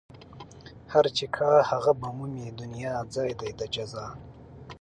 [0.93, 4.07] هر چې کا هغه به مومي دنيا ځای دئ د جزا